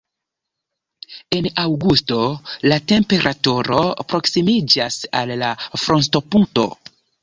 [1.39, 2.17] En aŭgusto
[2.73, 3.85] la temperaturo
[4.15, 6.71] proksimiĝas al la frostopunkto.